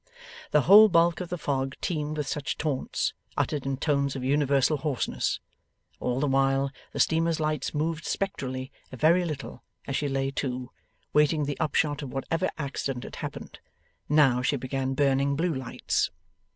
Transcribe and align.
The 0.49 0.61
whole 0.61 0.89
bulk 0.89 1.21
of 1.21 1.29
the 1.29 1.37
fog 1.37 1.75
teemed 1.79 2.17
with 2.17 2.25
such 2.25 2.57
taunts, 2.57 3.13
uttered 3.37 3.67
in 3.67 3.77
tones 3.77 4.15
of 4.15 4.23
universal 4.23 4.77
hoarseness. 4.77 5.39
All 5.99 6.19
the 6.19 6.25
while, 6.25 6.71
the 6.91 6.99
steamer's 6.99 7.39
lights 7.39 7.75
moved 7.75 8.05
spectrally 8.07 8.71
a 8.91 8.97
very 8.97 9.23
little, 9.25 9.61
as 9.85 9.95
she 9.95 10.07
lay 10.09 10.31
to, 10.31 10.71
waiting 11.13 11.45
the 11.45 11.59
upshot 11.59 12.01
of 12.01 12.11
whatever 12.11 12.49
accident 12.57 13.03
had 13.03 13.17
happened. 13.17 13.59
Now, 14.09 14.41
she 14.41 14.55
began 14.55 14.95
burning 14.95 15.35
blue 15.35 15.53
lights. 15.53 16.09